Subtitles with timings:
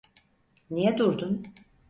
[0.69, 1.41] Niye durdun?